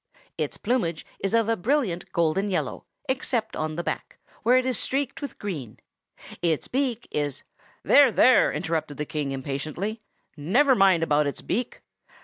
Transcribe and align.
Its 0.35 0.57
plumage 0.57 1.05
is 1.19 1.35
of 1.35 1.47
a 1.47 1.55
brilliant 1.55 2.11
golden 2.11 2.49
yellow, 2.49 2.85
except 3.07 3.55
on 3.55 3.75
the 3.75 3.83
back, 3.83 4.17
where 4.41 4.57
it 4.57 4.65
is 4.65 4.75
streaked 4.75 5.21
with 5.21 5.37
green. 5.37 5.79
Its 6.41 6.67
beak 6.67 7.07
is—" 7.11 7.43
"There! 7.83 8.11
there!" 8.11 8.51
interrupted 8.51 8.97
the 8.97 9.05
King 9.05 9.31
impatiently; 9.31 10.01
"never 10.35 10.73
mind 10.73 11.03
about 11.03 11.27
its 11.27 11.41
beak. 11.41 11.81